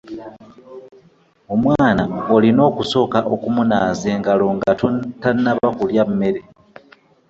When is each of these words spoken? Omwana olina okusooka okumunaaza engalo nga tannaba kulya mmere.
Omwana 1.53 2.03
olina 2.35 2.61
okusooka 2.69 3.19
okumunaaza 3.33 4.07
engalo 4.15 4.45
nga 4.55 4.71
tannaba 5.21 5.67
kulya 5.77 6.03
mmere. 6.09 6.41